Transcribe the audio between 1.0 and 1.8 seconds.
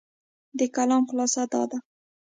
خلاصه دا ده،